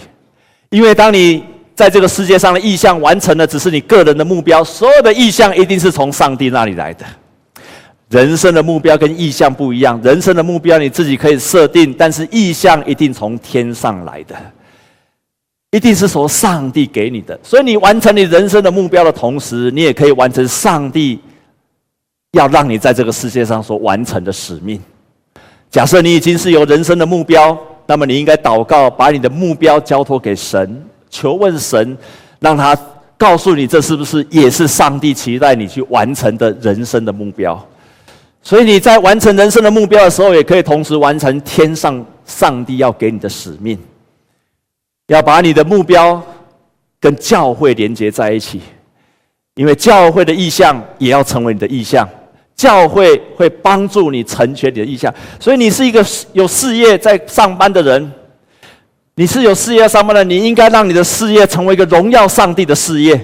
[0.71, 7.05] 因为当你在这个世界上的意向完成了，只是你个人的目标，所有的意向一定是从上帝那里来的。
[8.09, 14.37] 人生的目标跟意向不一样，人生的目标你自己可以设定，但是意向一定从天上来的，
[15.71, 17.39] 一定是从上帝给你的。
[17.43, 21.21] 所以你完成你人生的目标的同时，你也可以完成上帝
[22.33, 24.81] 要让你在这个世界上所完成的使命。
[25.71, 27.57] 假设你已经是有人生的目标，
[27.91, 31.99] 那么你应该祷告，把你的目标交托给神，求问神，
[32.39, 32.79] 让他
[33.19, 37.61] 告诉你这是不是也是上帝期待你去完成的人生的目标。
[38.43, 43.77] 所以你在完成人生的目标的时候，也可以同时完成天上上帝要给你的使命。
[45.09, 46.23] 要把你的目标
[47.01, 48.61] 跟教会连接在一起，
[49.57, 52.09] 因为教会的意向也要成为你的意向，
[52.61, 55.13] 教会会帮助你成全你的意象。
[55.39, 58.13] 所以你是一个有事业在上班的人，
[59.15, 63.19] 你是有事业上班的，你应该让你的事业成为一个荣耀上帝的事业。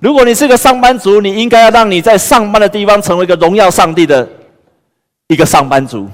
[0.00, 4.28] 如果你是个上班族，你应该要让你在上班的地方成为一个荣耀上帝的
[5.28, 6.08] 一个上班族。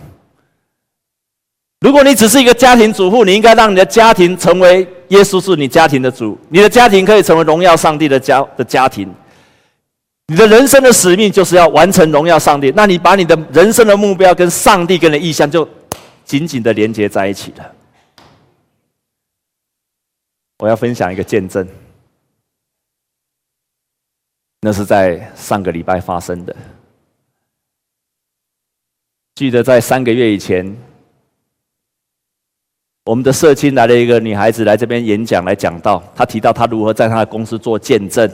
[1.80, 9.10] 如果你只是一个家庭主妇，你应该让你的家庭成为耶稣是你家庭的主，你的家庭可以成为荣耀上帝的家的家庭。
[10.26, 15.68] 你的人生的使命就是要完成荣耀上帝，那你把你的人生的目标跟上帝跟你的意向就
[16.24, 17.74] 紧紧的连接在一起了。
[20.58, 21.66] 我要分享一个见证。
[24.60, 26.56] 那是在上个礼拜发生的。
[29.34, 30.74] 记得在三个月以前，
[33.04, 38.30] 我们的社青来了一个女孩子来这边演讲来讲到，她提到她如何在她的公司做见证，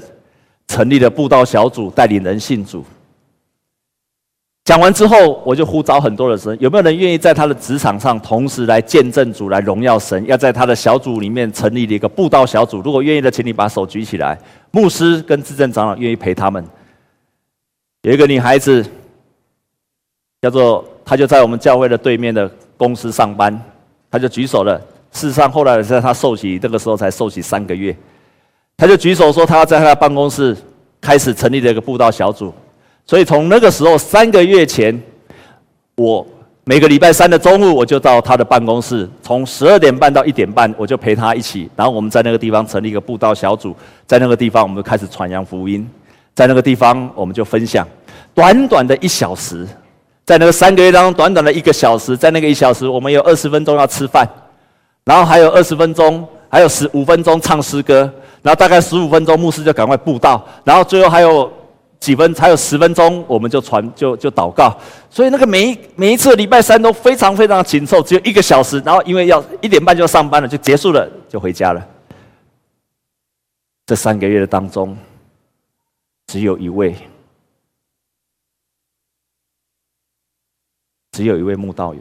[0.70, 2.84] 成立了布道小组，带领人信主。
[4.64, 10.24] 讲完之后，我就呼召很多的人，有没有人愿意在他的职场上同时来见证主、来荣耀神？
[10.26, 12.80] 要在他的小组里面成立了一个布道小组。
[12.82, 14.38] 如果愿意的，请你把手举起来。
[14.70, 16.64] 牧师跟志正长老愿意陪他们。
[18.02, 18.86] 有一个女孩子，
[20.40, 23.60] 叫做她，就在我们教会的对面的公司上班。
[24.08, 24.80] 她就举手了。
[25.10, 27.96] 事实上，后来在她受洗，这个时候才受洗三个月，
[28.80, 30.56] 他就举手说，他要在他的办公室
[31.02, 32.50] 开始成立了一个布道小组。
[33.04, 34.98] 所以从那个时候，三个月前，
[35.96, 36.26] 我
[36.64, 45.86] 每个礼拜三的中午，我就到他的办公室，从十二点半到一点半，我就陪他一起，然后我们在那个地方成立一个布道小组，在那个地方，我们就开始传扬福音，
[46.34, 47.86] 在那个地方，我们就分享，
[48.34, 49.68] 短短的一小时。
[50.24, 54.26] 在那个三个月当中，短短的一个小时，在那个一小时，我们有二十分钟要吃饭，
[55.04, 58.10] 然后还有二十分钟，还有十五分钟唱诗歌，
[58.42, 61.52] 然后大概十五分钟，牧师就赶快布道，然后最后还有
[61.98, 64.76] 几分，还有十分钟，我们就传就就祷告。
[65.08, 71.88] 所以那个每一每一次礼拜三都非常非常的紧凑，只有一个小时，然后因为要一点半就要上班了，就结束了，就回家了。
[73.86, 74.96] 这三个月的当中，
[76.26, 76.94] 只有一位。
[81.12, 82.00] 只有一位慕道友，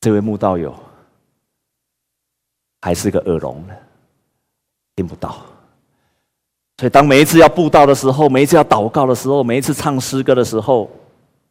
[0.00, 0.72] 这位慕道友
[2.82, 3.82] 还是个耳聋的，
[4.98, 5.36] 听不到。
[6.78, 10.90] 所以，当每一次要布道的时候，每一次要祷告的时候，每一次唱诗歌的时候，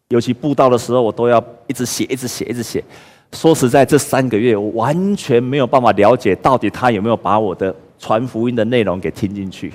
[0.09, 2.83] 尤其布道的时候，我都要一直写，一直写，一直写。
[3.31, 9.71] 说实在，这三个月我完全没有办法了解到底他有没有把我的传福音的内容给听进去。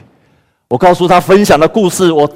[0.68, 2.30] 我告诉他分享的故事，我。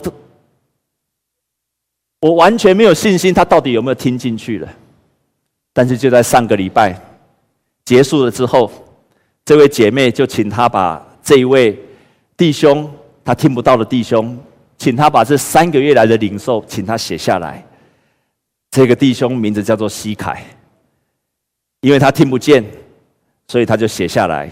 [2.18, 4.68] 我完全没有信心，他到底有没有听进去了？
[5.74, 6.98] 但是就在上个礼拜
[7.84, 8.70] 结束了之后，
[9.44, 11.76] 这位姐妹就请他把这一位
[12.36, 12.88] 弟兄，
[13.24, 14.38] 他听不到的弟兄，
[14.78, 17.66] 请他把这三个月来的领受，请他写下来。
[18.70, 20.40] 这个弟兄名字叫做西凯，
[21.80, 22.64] 因为他听不见，
[23.48, 24.48] 所以他就写下来，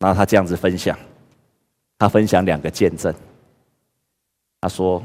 [0.00, 0.98] 然后他这样子分享，
[1.96, 3.14] 他分享两个见证，
[4.60, 5.00] 他说。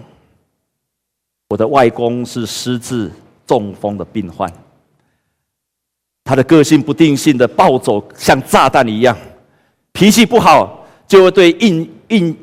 [1.52, 3.12] 我的外公是失智
[3.48, 4.48] 中风的病患，
[6.24, 9.18] 他的个性不定性的暴走，像炸弹一样，
[9.92, 10.79] 脾气不好
[11.10, 12.38] 就会对印印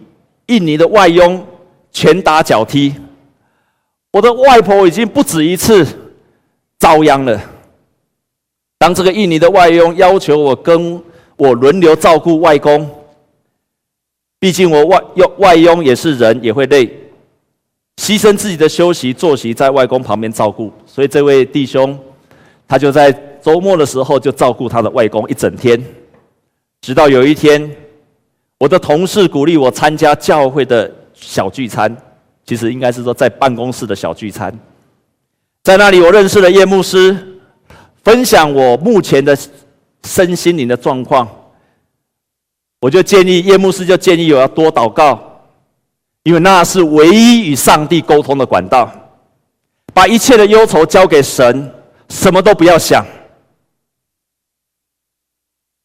[0.47, 1.43] 印尼的外佣
[1.93, 2.95] 拳打脚踢。
[4.13, 5.87] 我的外婆已经不止一次
[6.79, 7.41] 遭殃了。
[8.79, 11.03] 当这个印尼的外佣要求我跟
[11.37, 12.91] 我轮流照顾外公，
[14.41, 16.87] 毕竟我外佣外佣也是人，也会累。
[17.99, 21.99] 牺牲自己的休息作息，在外公旁边照顾，所以这位弟兄，
[22.67, 25.83] 他就在周末的时候就照顾他的外公一整天，
[26.83, 27.75] 直到有一天，
[28.59, 31.95] 我的同事鼓励我参加教会的小聚餐，
[32.45, 34.53] 其实应该是说在办公室的小聚餐，
[35.62, 37.38] 在那里我认识了叶牧师，
[38.03, 39.37] 分享我目前的
[40.05, 41.29] 身心灵的状况，
[42.81, 45.23] 我就建议叶牧师就建议我要多祷告。
[46.23, 48.90] 因为那是唯一与上帝沟通的管道，
[49.95, 51.73] 把一切的忧愁交给神，
[52.09, 53.07] 什么都不要想，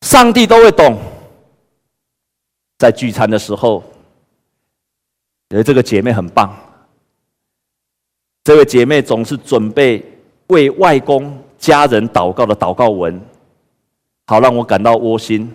[0.02, 0.98] 上帝都会懂。
[2.82, 3.84] 在聚餐的时候，
[5.52, 6.52] 觉得这个姐妹很棒，
[8.44, 10.04] 这位姐妹总是准备
[10.48, 13.22] 为外公家人祷告的祷告文，
[14.26, 15.54] 好让我感到窝心。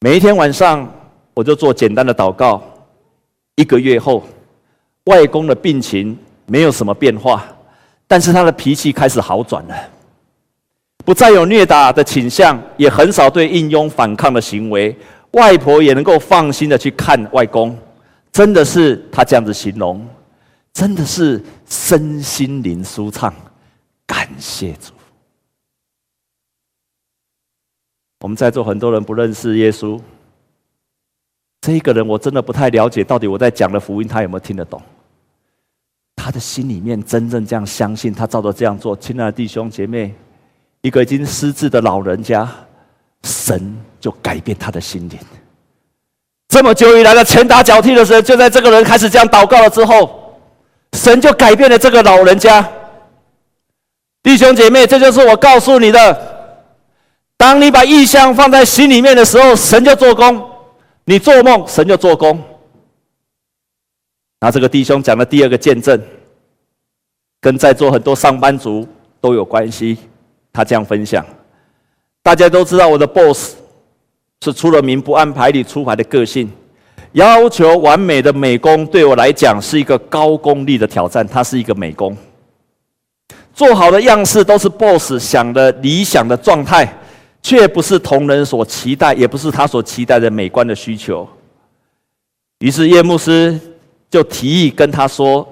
[0.00, 0.86] 每一天晚上，
[1.32, 2.62] 我就做简单的祷告。
[3.54, 4.22] 一个月后，
[5.04, 7.46] 外公的病情没有什么变化，
[8.06, 9.74] 但是他的脾气开始好转了，
[11.06, 14.94] 不再有虐打的倾向，也很少对应佣反抗的行为。
[15.32, 17.76] 外婆也能够放心的去看外公，
[18.32, 20.06] 真的是他这样子形容，
[20.72, 23.34] 真的是身心灵舒畅，
[24.06, 24.92] 感谢主。
[28.20, 30.00] 我们在座很多人不认识耶稣。
[31.60, 34.80] 这一个人我真的不太了解，到底我在讲的福音他有没有听得懂？
[36.16, 38.96] 他的心里面真正这样相信，他照着这样做。
[38.96, 40.14] 亲爱的弟兄姐妹，
[40.80, 42.48] 一个已经失智的老人家，
[43.24, 45.18] 神就改变他的心灵。
[46.48, 50.40] 这么久以来的拳打脚踢的时候，就在这个人开始这样祷告了之后，
[50.94, 52.66] 神就改变了这个老人家。
[54.22, 56.56] 弟兄姐妹，这就是我告诉你的：
[57.36, 60.50] 当你把异象放在心里面的时候，神就做工。
[61.04, 62.42] 你做梦，神就做工。
[64.40, 66.00] 那这个弟兄讲的第二个见证，
[67.40, 68.86] 跟在座很多上班族
[69.20, 69.98] 都有关系。
[70.52, 71.24] 他这样分享：
[72.28, 73.54] 大家都知道我的 boss
[74.44, 76.46] 是出了名不按牌理出牌的个性，
[77.12, 81.26] 要求完美的美工对我来讲是一个高功力的挑战。
[81.26, 82.14] 他是一个美工，
[83.54, 86.86] 做好的样式都是 boss 想的理想的状态，
[87.42, 91.26] 却不是同仁所期待，也不是他所期待的美观的需求。
[92.58, 93.58] 于是叶牧师
[94.10, 95.48] 就提议跟他说：“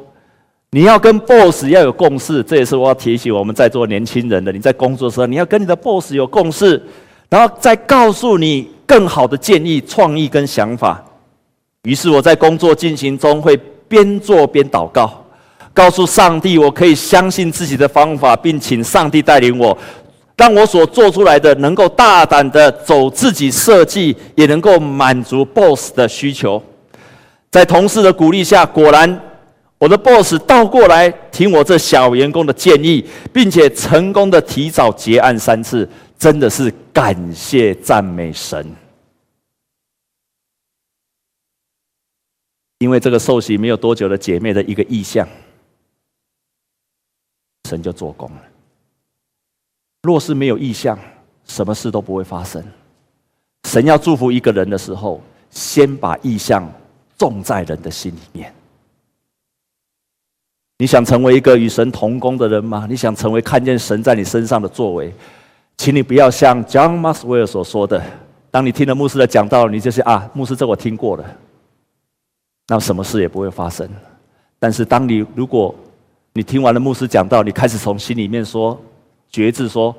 [0.70, 4.52] 你要跟 boss 要有共识，这也是我要提醒我们在座年轻人的。
[4.52, 6.82] 你在工作的时候，你要跟你的 boss 有共识，
[7.28, 11.02] 然后再告诉你更好的建议、创意跟想法。”
[11.84, 15.24] 于是我在工作进行中会边做边祷告，
[15.72, 19.78] 告诉上帝我可以相信自己的方法，并请上帝带领我，
[20.36, 26.60] 让我所做出来的能够大胆的走自己设计，也能够满足 boss 的需求。
[27.52, 29.20] 在同事的鼓励下，果然，
[29.78, 38.66] 我的 boss 倒过来听我这小员工的建议，并且成功的提早结案三次，真的是感谢赞美神。
[42.78, 45.28] 因为这个受洗没有多久的姐妹的一个意向，
[47.68, 48.42] 神就做工了。
[50.02, 50.98] 若是没有意向，
[51.46, 52.62] 什么事都不会发生。
[53.68, 56.66] 神要祝福一个人的时候，先把意向。
[57.18, 58.54] 种在人的心里面。
[60.78, 62.86] 你想成为一个与神同工的人吗？
[62.88, 65.12] 你想成为看见神在你身上的作为？
[65.78, 68.02] 请你不要像 John Maxwell 所说的：
[68.50, 71.24] 当你听了牧师的讲道，你就是啊，牧师这我听过了，
[72.68, 73.88] 那什么事也不会发生。
[74.58, 75.74] 但是当你如果
[76.32, 78.78] 你听完了牧师讲道，你开始从心里面说
[79.30, 79.94] 觉知说，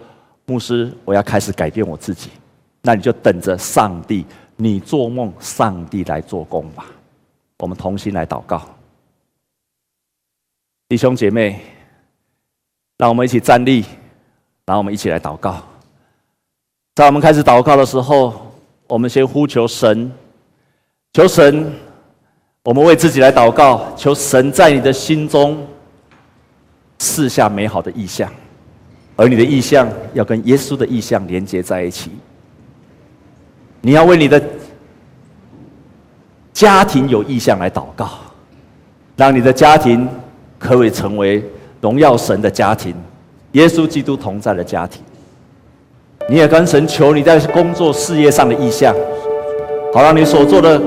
[0.45, 2.29] 牧师，我要开始改变我自己，
[2.81, 6.85] 那你就等着上帝，你做梦，上帝来做工吧。
[7.59, 8.61] 我们同心来祷告，
[10.89, 11.59] 弟兄姐妹，
[12.97, 13.83] 让我们一起站立，
[14.65, 15.61] 然后我们一起来祷告。
[16.95, 18.53] 在我们开始祷告的时候，
[18.87, 20.09] 我们先呼求神，
[21.13, 21.71] 求神，
[22.63, 25.67] 我们为自己来祷告，求神在你的心中
[26.99, 28.31] 赐下美好的意象，
[29.17, 32.11] 而你的意象要跟耶稣的意象连接在一起。
[33.81, 34.41] 你要为你的。
[36.53, 38.17] 家庭有意向来祷告，
[39.15, 40.09] 让你的家庭
[40.59, 41.43] 可以成为
[41.81, 42.93] 荣耀神的家庭，
[43.53, 45.01] 耶稣基督同在的家庭。
[46.29, 48.93] 你也跟神求你在工作事业上的意向，
[49.93, 50.81] 好让你所做的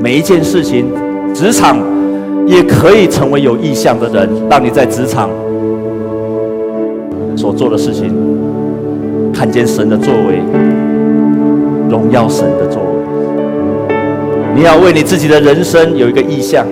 [0.00, 0.86] 每一件事情，
[1.34, 1.78] 职场
[2.46, 5.28] 也可以成为有意向的人，让你在职场
[7.36, 8.14] 所做的事情，
[9.34, 10.40] 看见神的作为，
[11.90, 12.88] 荣耀神的作为。
[14.54, 16.66] 你要为你自己的人生有一个意向，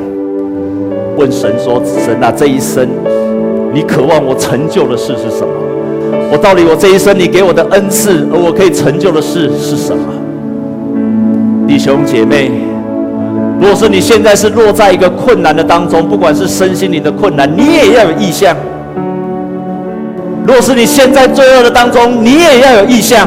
[1.17, 2.89] 问神说：“神啊，这一生
[3.73, 5.53] 你渴望我成就的事是什么？
[6.33, 10.03] 我到底我这一生你给我的恩赐，而我可以成就的事是什么？”
[11.67, 12.51] 弟兄姐妹，
[13.61, 18.55] 如果是你现在是落在一个困难的当中，不管是身心灵的困难，你也要有意向；
[20.47, 23.27] 若是你现在罪恶的当中，你也要有意向。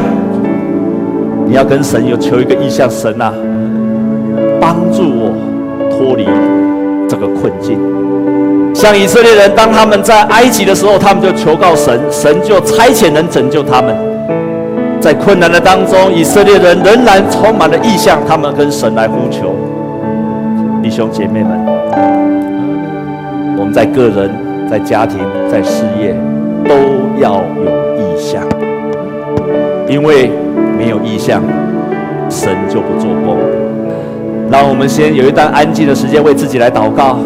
[1.45, 3.33] 你要跟神有求一个意向，神啊。
[4.59, 5.33] 帮助我
[5.89, 6.25] 脱离
[7.07, 7.79] 这个困境，
[8.75, 13.95] 像以色列人，当他们在埃及的时候，他们就求告神，神就差遣人拯救他们。
[14.99, 19.55] 在困难的当中，以色列人仍然充满了意向，他们跟神来呼求。
[20.83, 21.65] 弟兄姐妹们，
[23.57, 24.29] 我们在个人、
[24.69, 26.15] 在家庭、在事业，
[26.65, 26.75] 都
[27.21, 28.43] 要有意向，
[29.87, 30.31] 因为
[30.77, 31.41] 没有意向，
[32.29, 33.37] 神就不做工。
[34.49, 37.19] 让我们先有一段安静的时间，为自己来祷告，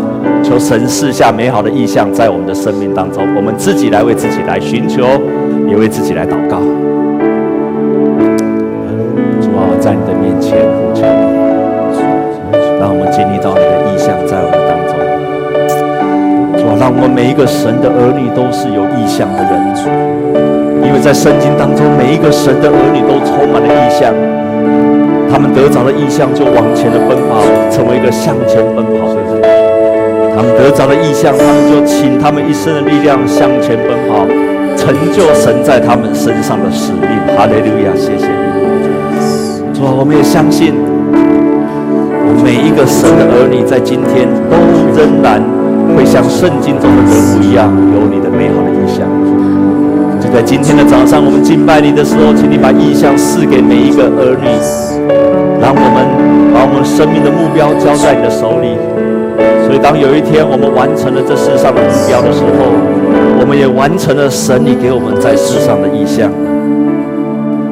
[0.44, 3.24] 求神赐下美好的意象在我们的生命当中。
[3.36, 5.04] 我们自己来为自己来寻求，
[5.68, 6.58] 也为自己来祷告。
[9.40, 11.06] 主啊，在你的面前呼求，
[12.80, 14.98] 让我们经历到你的意象在我们当中。
[16.58, 19.54] 主啊，让我们每一个神的儿女都是有意象的人，
[20.84, 24.12] 因为在圣经当中，每一个神的儿女都充满了意象。
[25.32, 27.40] 他们得着了异象，就往前的奔跑，
[27.72, 29.42] 成为一个向前奔跑的人。
[30.36, 34.28] 他们得着了异象，他们就倾他们一生的力量向前奔跑，
[34.76, 37.08] 成就神在他们身上的使命。
[37.38, 37.96] 哈利路亚！
[37.96, 40.74] 谢谢你，主啊，我们也相信，
[42.44, 44.60] 每一个神的儿女在今天都
[45.00, 45.42] 仍然
[45.96, 49.08] 会像圣经中的人物一样，有你的美好的异象。
[50.20, 54.91] 就在今天的早上，我们敬拜你的时候，请你把异象赐给每一个儿女。
[55.62, 56.06] 让我们
[56.54, 58.78] 把我们生命的目标交在你的手里，
[59.66, 62.72] 所以当有一天我们完成了这世上的目标的时候，
[63.40, 66.32] 我们也完成了神你给我们在世上的意向。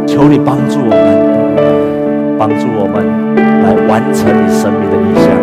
[0.06, 3.06] 求你帮助我们，帮助我们
[3.64, 5.39] 来完成你生命的意向。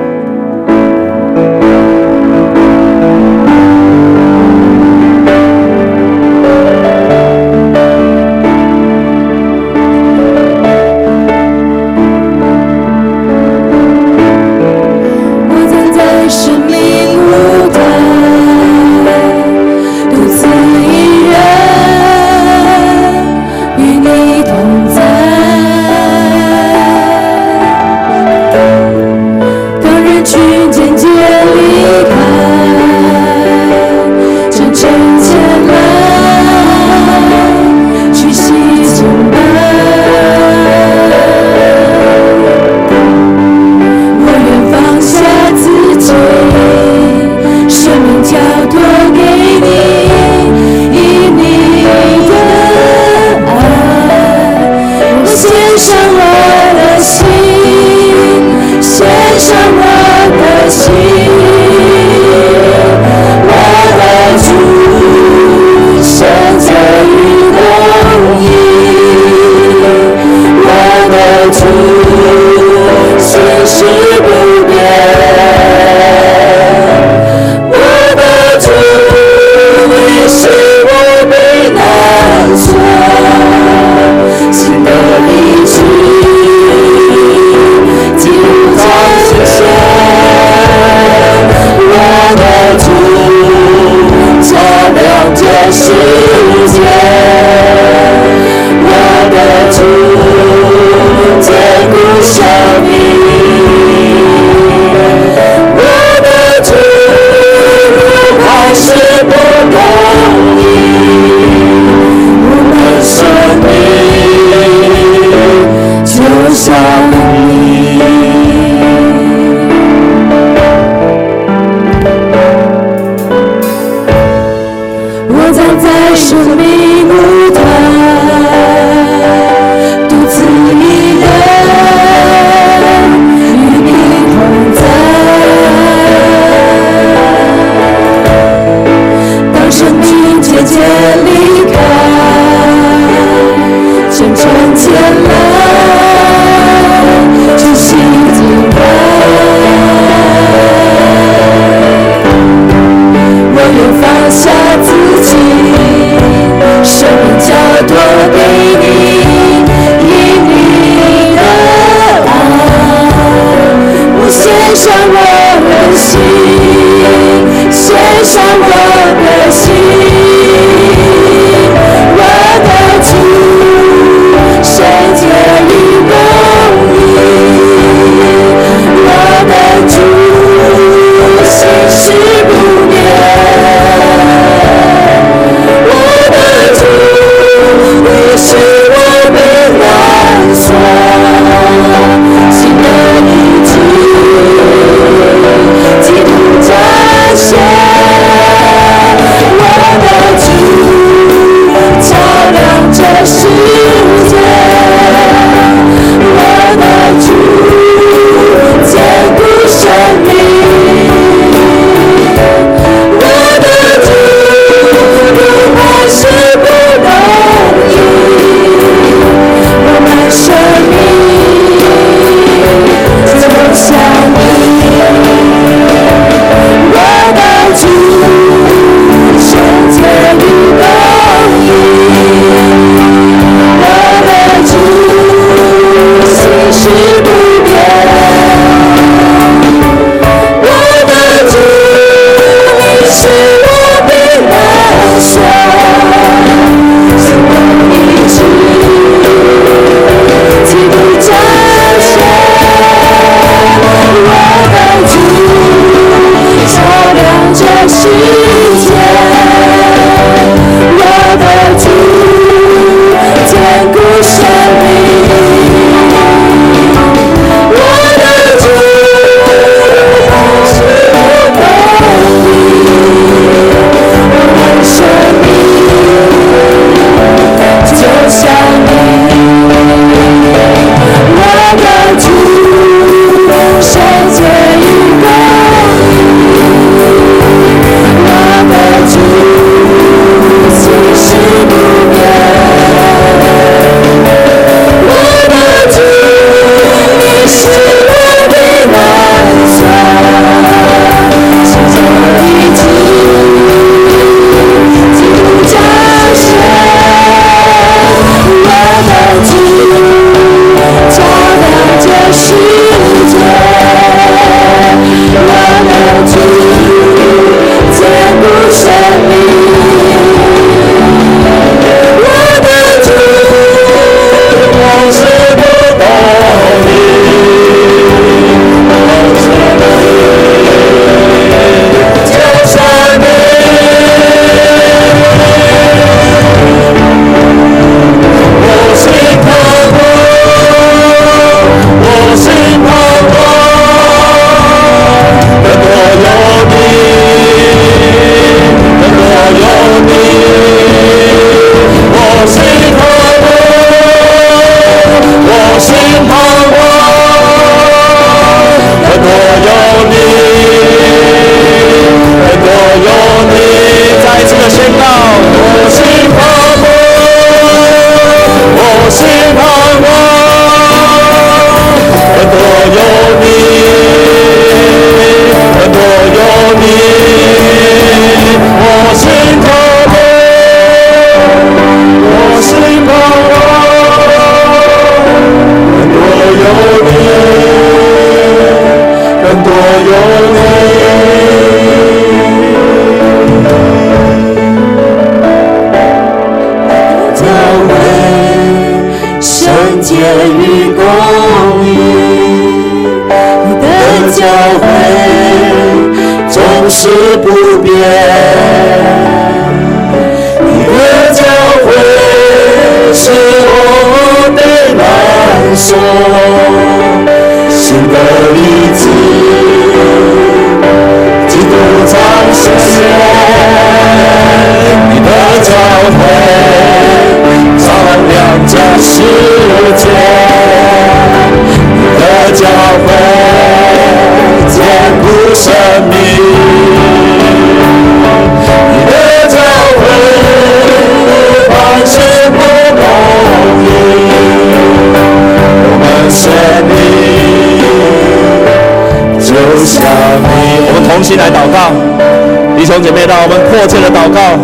[452.86, 454.54] 兄姐妹，让我们迫切的祷告，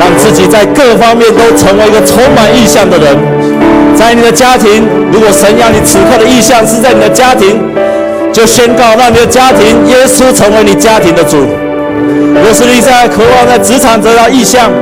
[0.00, 3.14] 让自己在各方面都成为一个充满意向的人。
[3.94, 7.60] 在你的家庭，如果神要你此刻的意向是在你的家庭，
[8.32, 11.36] 就宣告让你的家庭耶稣成为你家庭的主。
[12.32, 14.72] 若是你在渴望在职场得到意向，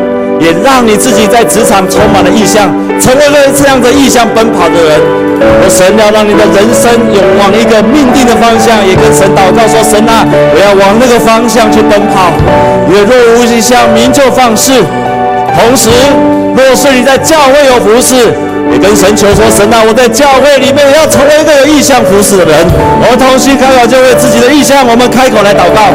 [0.41, 2.71] 也让你自己在职场充满了意向，
[3.01, 5.01] 成为了这样的意向奔跑的人。
[5.39, 12.35] 我神要让你的人生有往一个命定的方向，也跟神祷告说：神啊，我要往那个方向去奔跑。
[12.91, 14.83] 因为若无异象，民就放肆。
[15.55, 15.91] 同时，
[16.55, 18.35] 若是你在教会有服侍，
[18.75, 22.67] 也跟神求说：神啊，我在教会里面也要成为一个有意向服侍的人。
[22.99, 25.95] 我们同心开口，就为自己的意向，我们开口来祷告。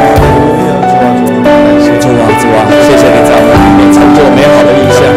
[2.04, 5.08] 主啊，主啊，谢谢你在我们里面成就美好的异象。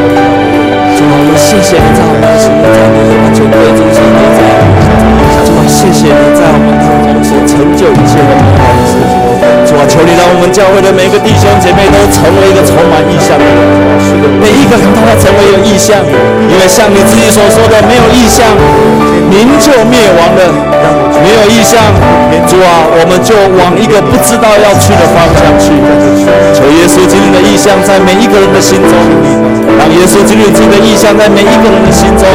[0.96, 4.40] 主啊，我谢谢你在我们的心里，在你完全归主心里在。
[5.44, 9.20] 主啊，谢谢你在我们当中所成就一切的美好的事情。
[9.68, 16.00] 主啊，求你让我们教会的每个弟兄姐妹都成为一个充满异象的人，每一个人都要成为有异象，
[16.48, 18.48] 因为像你自己所说的，没有异象，
[19.28, 21.07] 民就灭亡了。
[21.28, 21.76] 没有异象，
[22.48, 25.76] 主啊，我们就往一个不知道要去的方向去。
[26.56, 28.96] 求耶稣今天的意向在每一个人的心中，
[29.96, 32.28] 耶稣基督自己的意象在每一个人的心中，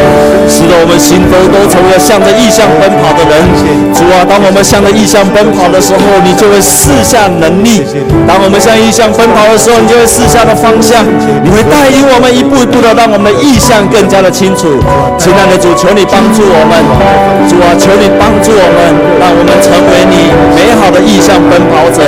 [0.48, 3.44] 使得我们心中都成为了向着意象奔跑的人。
[3.92, 7.84] 主啊，当我们向着意象奔跑的时候，你就会赐下能力；
[8.26, 11.04] 当我们向意象奔跑的时候，你就会赐下的方向，
[11.44, 14.80] 你会带领我们一步一步的让我们的异象更加的清楚。
[15.18, 16.80] 亲爱的主，求你帮助我们，
[17.48, 19.12] 主啊，求你帮助我们。
[19.22, 22.02] 让我们成为你美好的意象奔跑者，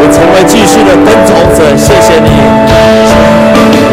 [0.00, 1.76] 也成为继续的奔走者。
[1.76, 3.85] 谢谢你。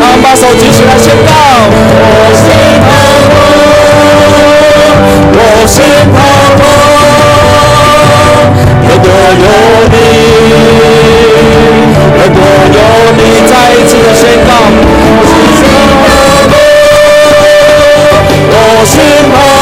[0.00, 1.32] 我把手举起来宣告。
[2.16, 2.46] 我心
[2.84, 2.86] 彷
[3.34, 3.36] 徨，
[5.34, 5.76] 我心
[6.14, 6.16] 彷
[6.60, 6.62] 徨，
[8.82, 9.06] 如果
[9.42, 9.46] 有
[9.90, 9.94] 你。
[12.16, 12.38] 如果
[12.72, 12.78] 有
[13.16, 14.50] 你再一次的宣告，
[18.50, 19.53] 我心彷徨。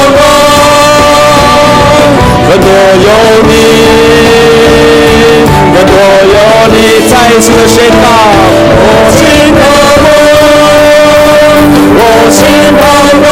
[2.53, 3.09] 如果有
[3.49, 3.51] 你，
[5.73, 6.37] 如果有
[6.69, 6.77] 你
[7.09, 8.05] 再一次的宣告，
[8.77, 8.85] 我
[9.17, 9.19] 心
[9.57, 9.63] 彷
[10.03, 10.05] 徨，
[11.97, 12.01] 我
[12.31, 12.37] 心
[12.77, 12.83] 彷
[13.23, 13.25] 徨。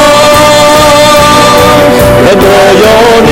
[2.24, 2.42] 如果
[2.80, 2.86] 有
[3.26, 3.30] 你，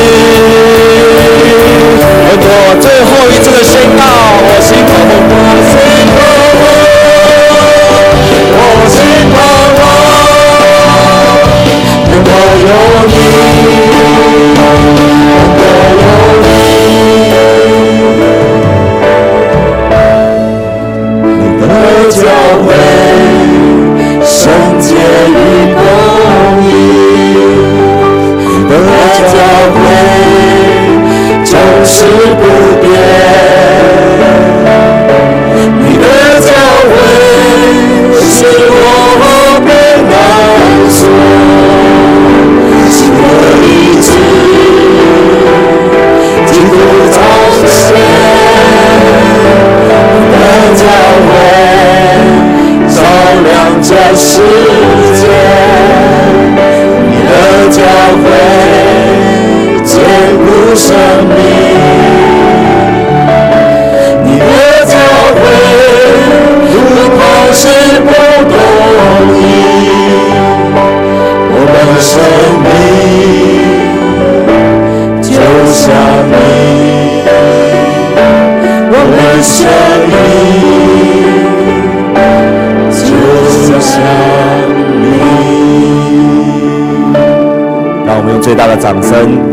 [2.28, 2.44] 如果
[2.82, 4.04] 最后一次的宣告，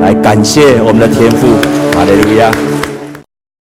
[0.02, 1.48] 来感谢我们的天父，
[1.98, 2.75] 哈利路亚。